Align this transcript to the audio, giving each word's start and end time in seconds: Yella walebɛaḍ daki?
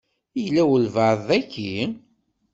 Yella 0.41 0.63
walebɛaḍ 0.69 1.19
daki? 1.29 1.73